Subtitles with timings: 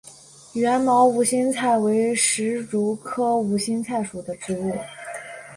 [0.53, 4.75] 缘毛无心菜为石竹科无心菜属的植物。